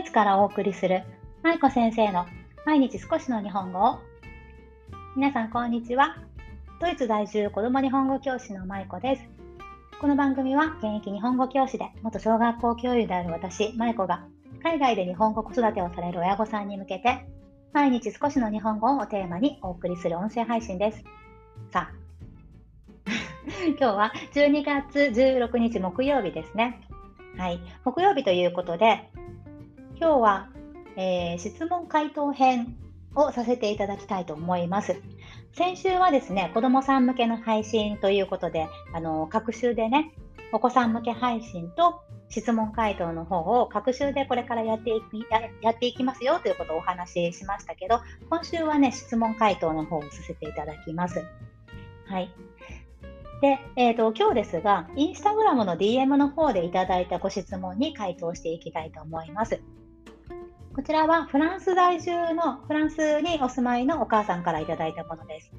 [0.00, 1.02] イツからお送りする
[1.42, 2.24] 舞子先生の
[2.64, 3.98] 毎日少しの日本語を。
[5.14, 6.16] 皆さんこんにちは。
[6.80, 9.22] ドイツ在住子ども日本語教師の舞子です。
[10.00, 14.24] この番組は現役日本語教師で元小学校教諭である私舞子が
[14.62, 17.26] 海外で日本語子育てをされる親御さんに向けて
[17.74, 21.04] 毎日少しの日本語をテーマにお送りする音声配信です。
[21.70, 21.94] さあ
[23.68, 26.88] 今日は12月16日木曜日ですね。
[27.36, 29.09] はい、木曜日ということで、
[30.00, 30.48] 今日は、
[30.96, 32.74] えー、質問回答編
[33.14, 34.96] をさせていただきたいと思います。
[35.52, 40.14] 先週はですね、子どもさん向けの配信ということで、あの各週でね、
[40.52, 42.00] お子さん向け配信と
[42.30, 45.22] 質問回答の方を各週でこれからやっていき
[45.60, 51.22] やっていきますよということをお話ししましたけど、今週はね、質問回答の方をさせていただきます。
[52.06, 52.32] はい。
[53.42, 59.60] で、えーと、今日ですが、インスタグラムの DM の方でいただいたご質問に回答していきたいと思います。
[60.72, 65.50] こちらはフランス在住のフランスにお住まいのお母さんからいただいたものです。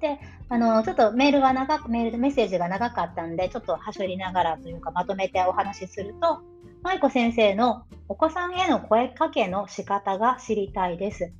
[0.00, 6.40] で、あのちょっとメールが長く、メールでメッセージが長かったんで、ちょっとはしょりながらというかまとめてお話しすると、
[6.82, 11.32] 舞子先生のお子さんへの声かけの仕方が知りたいです。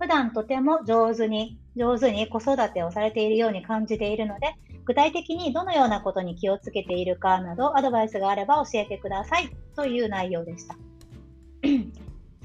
[0.00, 4.54] 普段とても上手に、上手に子育てをされているように感じているので、
[4.86, 10.76] 具体的にどのようなことに気をつけているかなどアドバイスがあれば教えてくださいという内容でした。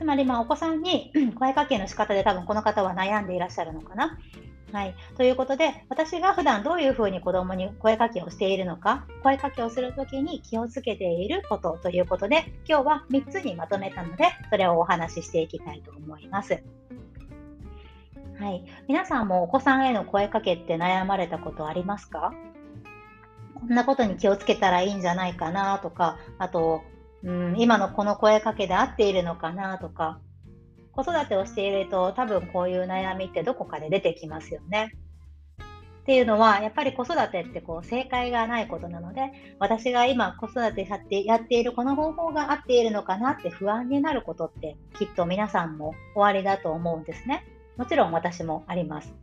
[0.01, 4.17] つまり、まあ、お子さんに声かけの仕方で多分この方は悩んでいらっしゃるのかな。
[4.73, 16.63] はい、ということで、私が普段どういうふうに子供に声かけをしているのか、声かけをするときに気をつけていることということで、今日は3つにまとめたので、それをお話ししていきたいと思います。
[18.39, 22.33] はい、皆さんもお子さんへの声かけって悩まれたことありますか？
[23.53, 26.81] こんなことに気をつけたらいいんじゃないかなとか、あと、
[27.23, 30.19] うん、今のこの声かけで合っているのかなとか、
[30.91, 34.91] 子育てをしていると多分こういう悩みってどこかで出てきますよね。
[36.01, 47.45] っていうのは、やっぱり子育てってこう正解がないことなので、私が今子育てやってやっているこの方法が合っているのかなって不安になることってきっと皆さんも終わりだと思うんですね。
[47.77, 49.13] もちろん私もあります。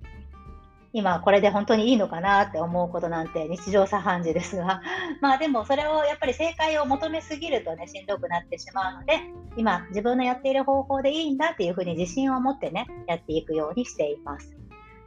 [0.93, 4.81] 今これで本当にいいのかなって思うことなんて日常茶飯事ですが、
[5.21, 9.21] まあでもそれをやっぱり正解を求めすぎるとね、しんどくなってしまうので、
[9.57, 14.57] 今自分のやっている方法でいいんだっていうふうに自信を持ってね、やっていくようにしています。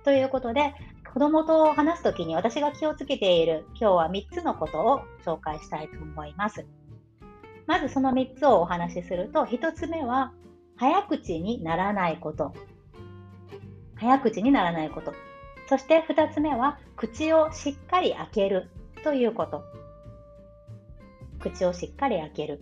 [0.03, 0.73] ということで、
[1.13, 6.65] 子供と話すときに私が気をつけている今日は3つのことを紹介したいと思います。
[7.65, 10.31] まずその3つをお話しすると、1つ目は
[10.77, 12.53] 早口にならないこと
[13.95, 15.13] 早口にならないこと。
[15.71, 18.69] そして2つ目は、口をしっかり開ける
[19.05, 19.63] ということ。
[21.39, 22.61] 口をしっかり開ける。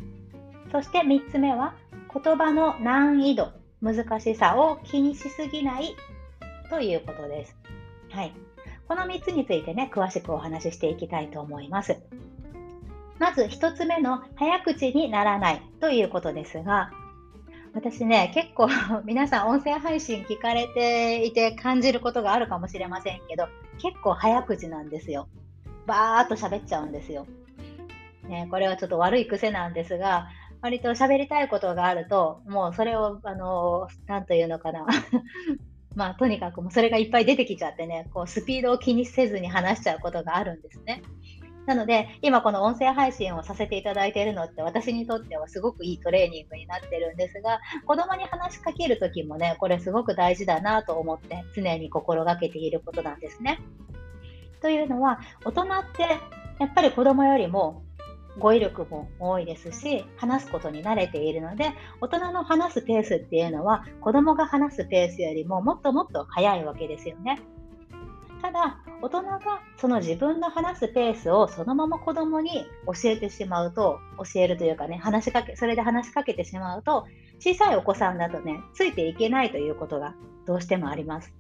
[0.71, 1.73] そして3つ目は、
[2.13, 5.95] 言葉の難易度、難しさを気にしすぎない
[6.69, 7.57] ということです。
[8.11, 8.33] はい。
[8.87, 11.97] この3つについてね、詳しくお話ししていきたいと思います。
[13.17, 16.91] まず1つ目の早口にならないということですが、
[17.73, 18.67] 私ね、結構
[19.05, 23.47] 皆さん音声配信聞かれていて感じることがあるかもしれませんけど、
[23.77, 25.27] 結構早口なんですよ。
[25.85, 27.25] バーっと喋っちゃうんですよ。
[28.27, 30.27] ね、これはちょっと悪い癖なんですが、
[30.61, 34.85] 割と喋りたいことがあると、もうそれを、あの、なんというのかな。
[35.95, 41.01] まあ、とにかくもうそれがいっぱい出てきちゃってね、こうスピードを気にせずに話しちゃうことがあるんですね。
[41.69, 53.59] なので、今この音声配信をさせていただいているのって私にとってはすごくいいトレーニングになってるんですが、子供に話しかけるときもね、これすごく大事だなと思って常に心がけていることなんですね。
[54.63, 56.01] というのは、大人って
[56.57, 57.83] やっぱり子供よりも
[58.39, 67.39] 語彙力も多いですし、話すことに慣れているので、大人の話すペースっていうのは、子供が話すペースよりももっともっと速いわけですよね。
[68.41, 69.39] ただ、大人が
[69.77, 77.05] その自分の話すペースをそのまま子供に教えてしまうと、教えるというかね、話しかけ、それで話しかけてしまうと、
[77.39, 80.15] 小さいお子さんだとね、ついていけないということが
[80.45, 81.33] どうしてもあります。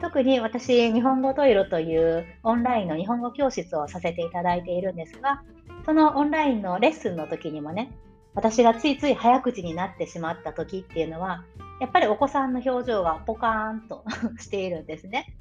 [0.00, 5.42] 特に私、日本語トイロというオンラインの日本語教室をさせていただいているんですが、
[5.84, 7.92] そのオンラインのレッスンの時にもね、
[8.34, 11.44] 私がついつい早口になってしまった時っていうのは、
[11.80, 14.04] やっぱりお子さんの表情がポカーンと
[14.38, 15.36] しているんですね。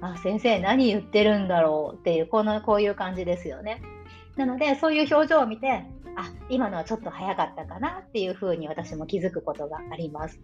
[0.00, 3.80] あ、先生何言ってるんだろうっていう、この、こういう感じですよね。
[4.36, 5.84] なので、そういう表情を見て、
[6.16, 10.40] あ、今のはちょっと早かったかなっていうふうに私も気づくことがあります。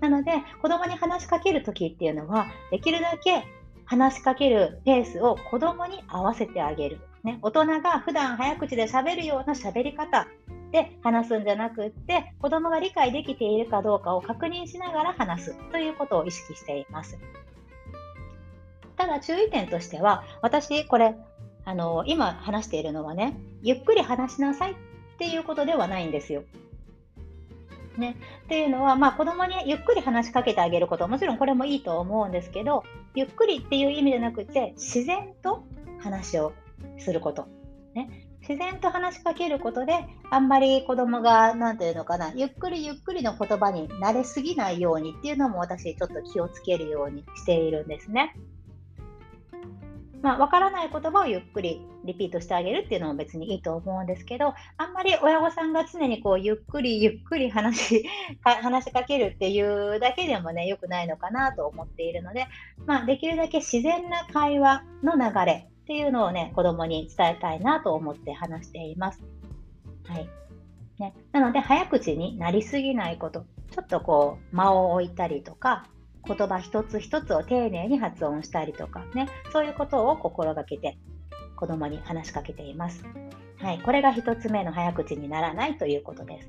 [0.00, 3.44] なので、子供に話しかけるときっていうのは、できるだけ
[3.86, 7.00] 話しかけるペースを子供に合わせてあげる。
[7.22, 10.28] ね、大人が普段早口で喋るような喋り方
[10.74, 17.16] って話すんじゃなくって子供が理解できているかどうかを確認しながら話すということを意識しています。
[18.96, 21.14] ただ注意点としては私これ
[21.64, 24.74] あの今話しているのはねゆっくり話しなさいっ
[25.18, 26.42] ていうことではないんですよ。
[27.96, 28.16] ね、
[28.46, 32.82] っていうのは、まあ、子供にゆっくり話しかけてあげることもちろんこれもいいと思うんですけど
[33.14, 35.64] ゆっくりっていう意味じゃなくて自然と
[36.00, 36.52] 話を
[36.98, 37.46] すること、
[37.94, 39.94] ね、自然と話しかけることで
[40.30, 48.36] あんまり子供が何て言うのかなゆっくりゆっくりの言葉に慣れすぎないようにっていうのも私ちょっと気をつけるようにしているんですね。
[50.20, 58.08] まあ、分からない言葉をゆっくりリピートしてあげるっていうのも別にいいと思うんですけど、あんまり親御さんが常にこうゆっくりゆっくり話
[58.42, 62.46] 話しかけるっていうだけでもね、良くないのかなと思っているので、
[62.86, 69.22] まあ、できるだけ自然な会話の流れっていうのをね、子供に伝えたいなと思って話しています。
[70.06, 70.28] はい。
[70.98, 75.84] ね、なので、早口になりすぎないこと、ちょっとこう、間を置いたりとか、
[76.26, 80.96] 言葉一つ一つを丁寧に発音したりとかね、そういうことを心がけて
[81.56, 83.04] 子供に話しかけています。
[83.58, 86.48] はい、これが1つ目の早口にならないということです。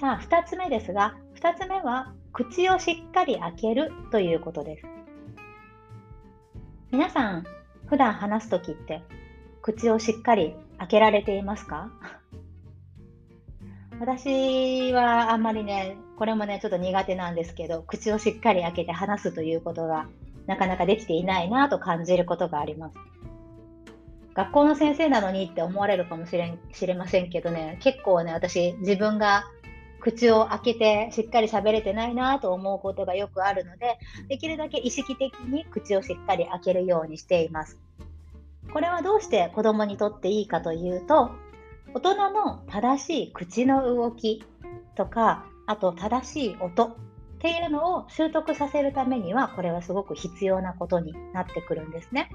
[0.00, 4.86] さあ、2つ目ですが、2つ目は口をしっかり開けるということです。
[6.90, 7.44] 皆さん、
[7.88, 9.02] 普段話すときって
[9.62, 11.90] 口をしっかり開けられていますか？
[14.00, 20.06] 私はあんまりね、これもね、ちょっと苦手なんですけど、口をしっかり開けて話すということが
[20.46, 22.94] なかなかできていないなと感じることがあります。
[24.34, 29.44] 学校の先生なのにって思われるかもしれしれませんけどね、結構ね、私、自分が
[30.00, 33.98] 口を開けてしっかり喋れてないなと思うことがよくあるので、
[34.28, 37.78] できるだけ意識的に口をしっかり開けるようにしています。
[38.72, 41.30] これはどうして子供にとっていいかというと、
[41.94, 44.44] 大人の正しい口の動き
[44.94, 46.94] とか、あと正しい音っ
[47.40, 52.30] ていうのを習得させるためには、これはすごく必要なことになってくるんですね。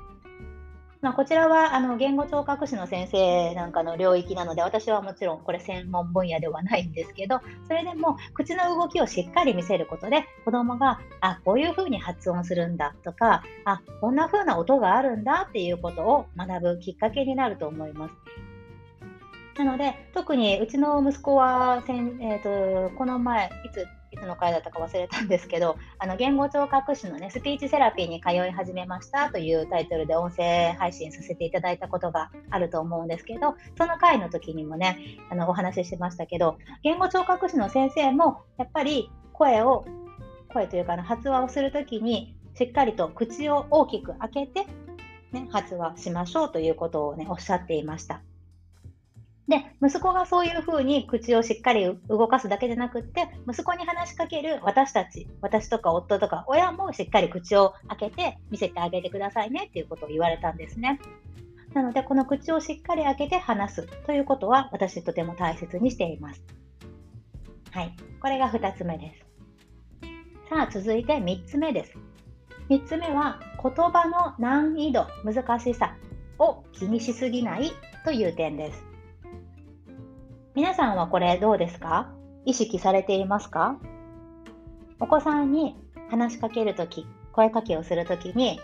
[1.04, 18.14] まあ、こちらはあの言語聴覚士の先生なんかの領域なので私はもちろんこれ専門分野ではないんですけどそれでも口の動きをしっかり見せることで子どもがあこういうふうに発音するんだとかあこんなふうな音があるんだっていうことを学ぶきっかけになると思います。
[19.58, 23.86] なので、特にうちの息子はせん、えーと、この前、いつ、
[24.26, 34.98] の回だったか忘れたんですけど、あの言語聴覚士の、ね、スピーチセラピーに通い始めましたというタイトルで音声配信させていただいたことがあると思うんですけど、その回の時にもね、
[35.30, 39.86] あのお話ししましたけど、言語聴覚士の先生もやっぱり声を、
[40.54, 44.66] 声というか、発話をするときに、しっかりと口を大きく開けて、
[45.32, 48.22] ね、発話しましょうということをね、おっしゃっていました。
[49.48, 61.00] で、息子がそういうふうに口をしっかり動かすだけじゃなくって、息子に話しかける私たち、私とか夫とか親もしっかり口を開けて見せてあげてくださいねっていうことを言われたんですね。
[61.74, 66.44] なので、この口をしっかり開けて話すということは私とても大切にしています。
[67.72, 67.96] はい。
[68.22, 69.26] これが2つ目です。
[70.50, 71.94] さあ、続いて3つ目です。
[72.70, 75.98] 3つ目は言葉の難易度、難しさ
[76.40, 77.72] を気にしすぎない
[78.06, 78.93] という点です。
[80.56, 82.14] 皆さんはこれどうですか？
[82.46, 83.80] 意識されていますか？
[85.00, 85.76] お子さんに
[86.12, 88.60] 話しかけるとき、声かけをするときに、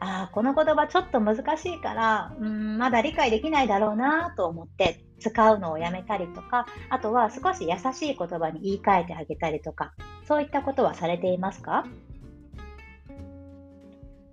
[0.00, 9.92] ああ、この言葉ちょっと難しいから、うん、まだ理解できないだろうなと思って使うのをやめたりとか、あとは少し優しい言葉に言い換えてあげたりとか、
[10.26, 11.84] そういったことはされていますか？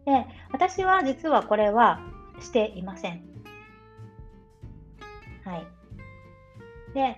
[0.05, 1.99] で、私は実はこれは
[2.39, 3.21] していません。
[5.43, 5.67] はい。
[6.95, 7.15] で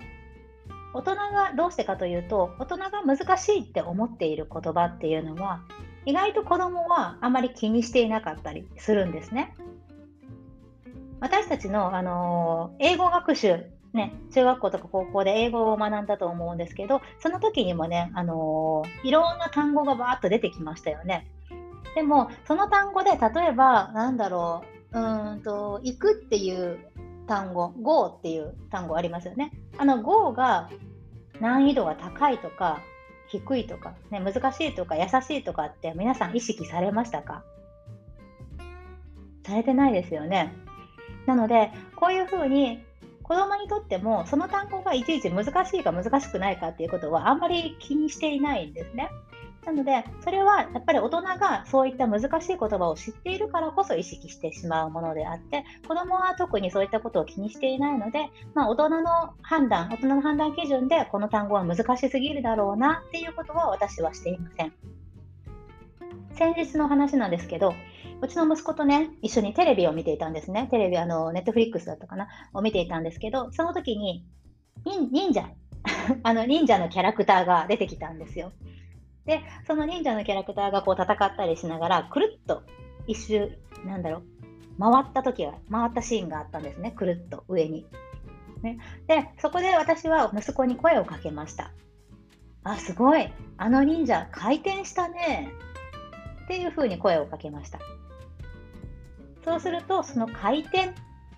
[0.93, 5.61] 大人がどうしてかというと大人が難しいって思っている言葉っていうのは
[6.05, 9.53] 意外と子供はあまり気にしていなかったりするんですね。
[11.19, 21.27] 私たちの、あの英語学習、ね、中学校とか高校で英語を学んだと思うんですけどその時にもね、あのいろんな単語がバーッと出てきましたよね。
[21.95, 26.79] でもその単語で例えばなんだろううんと行くっていう
[27.27, 29.51] 単語 Go っていう単語ありますよね。
[29.77, 30.69] あの Go が
[31.39, 32.81] 難易度が高いとか
[33.27, 37.43] 低いとか、ね、難しいとか優しいとかって皆さん意識されましたか？
[39.45, 40.53] されてないですよね。
[41.25, 42.83] なのでこういうふうに
[43.23, 49.09] 子供にとってもその単語がいちいち難しいか難しくないかっていうことはあんまり気にしていないんですね。
[49.67, 64.73] なので、それはやっぱり大人がそういった難しい言葉を知っているからこそ意識してしまうものであって、子供は特にそういったことを気にしていないので、まあ、大人の判断、大人の判断基準でこの単語は難しすぎるだろうなっていうことは私はしていません。
[66.31, 67.73] 先日の話なんですけど、
[68.21, 70.69] うちの息子とね、一緒にテレビを見ていたんですね。
[70.71, 72.29] テレビ、あの、ネットフリックスだったかな？
[72.53, 74.23] を見ていたんですけど、その時に、
[74.85, 75.49] 忍者、
[76.23, 78.53] あの、忍者のキャラクターが出てきたんですよ。
[79.27, 82.63] で、その忍者のキャラクターがこう戦ったりしながら、くるっと
[83.05, 83.51] 一周、
[83.85, 84.23] なんだろう、
[84.79, 87.85] 回った時は、回ったシーンがあったんですね、くるっと上に。
[88.61, 91.71] ね、で、そこで私は息子に声をかけました。
[92.63, 95.51] あ、すごい、あの忍者、回転したね。
[96.45, 97.79] っていうふうに声をかけました。
[99.43, 100.93] そうすると、その回転っ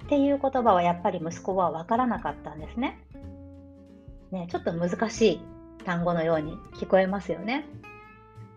[0.07, 2.99] ていう言葉はやっぱり息子は分からなかったんですね。
[4.31, 5.41] ね、ちょっと難しい
[5.85, 7.65] 単語のように聞こえますよね。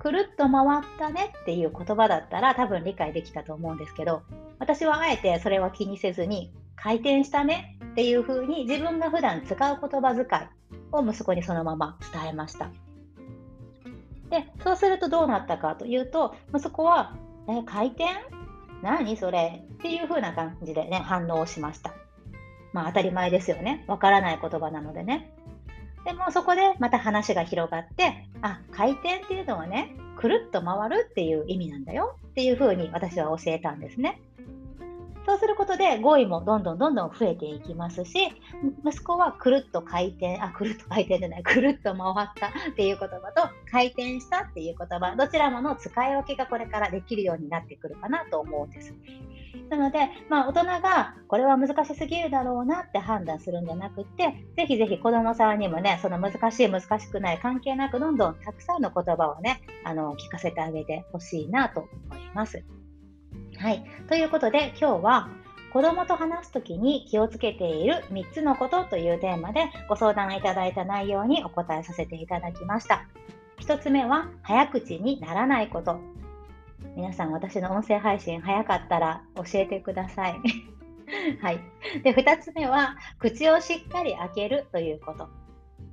[0.03, 4.23] くるっと回ったねっていう言葉だったら多分理解できたと思うんですけど、
[4.59, 10.27] 私はあえてそれは気にせずに、回転したねっていう風に自分が普段使う言葉遣い
[10.91, 12.71] を息子にそのまま伝えました。
[14.31, 17.15] で、そうするとどうなったかというと、息子は、
[17.49, 18.07] え、回転？
[18.83, 19.65] 何それ？
[19.75, 21.95] っていう風な感じでね、反応をしました。
[22.73, 23.85] まあ当たり前ですよね。
[23.87, 25.33] わからない言葉なのでね。
[26.05, 34.21] でもそこでまた話が広がって、あ、回転っていうのはね、くるっと回るっていう意味なんだよっていうふうに私は教えたんですね。
[35.25, 38.33] そうすることで語彙もどんどんどんどん増えていきますし、
[38.85, 48.95] 息子はくるっと回転、あ、くるっと回転じゃない、くるっと回ったっていう言葉と回転したっていう言葉、どちらもの使い分けがこれからできるようになってくるかなと思うんです。
[49.71, 62.65] なので、まあ、大人がこれは難しすぎるだろうなって判断するんじゃなくって、ぜひぜひ子供さんにもね、その難しい難しくない関係なく、どんどんたくさんの言葉をね、あの、聞かせてあげてほしいなと思います。
[63.63, 63.85] はい。
[64.09, 65.29] ということで、今日は、
[65.73, 73.07] 子供と話すときに気をつけている3つのことというテーマでご相談いただいた内容にお答えさせていただきました。
[73.61, 76.01] 1つ目は、早口にならないこと。
[76.97, 80.41] 皆さん、私の音声配信早かったら教えてください。
[81.41, 81.61] はい。
[82.03, 85.29] で、2つ目は、口をしっかり開けるということ。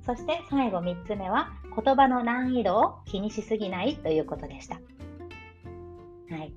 [0.04, 4.80] そして最後3つ目は、言葉の難易度を気にしすぎないということでした。
[6.34, 6.52] はい。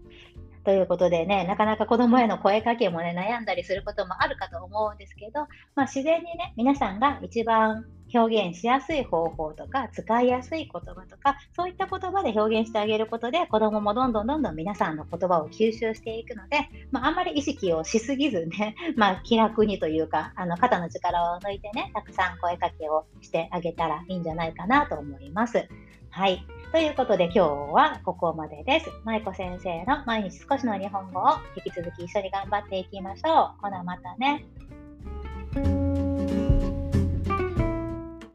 [0.64, 5.42] ということでね、なかなか子供への声かけもね、悩んだりすることもあるかと思うんですけど、
[5.76, 25.68] まあ、自然にね、皆さんが一番表現しやすい方法とか、使いやすい言葉とか、そういった言葉で表現してあげることで、子供もどんどんどんどん皆さんの言葉を吸収していくので、まあ、あんまり意識をしすぎずね、 まあ、気楽にというか、あの、肩の力を抜いてね、たくさん声かけをしてあげたらいいんじゃないかなと思います。
[26.10, 26.46] はい。
[26.74, 27.40] ということで今日
[27.72, 28.90] はここまでです。
[29.06, 31.26] 舞子先生の毎日少しの日本語を
[31.56, 33.62] 引き続き一緒に頑張っていきましょう。
[33.62, 34.44] ほなまたね。